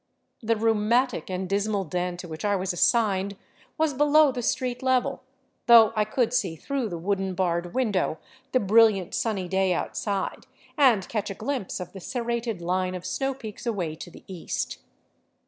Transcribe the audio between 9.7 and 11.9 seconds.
outside, and catch a glimpse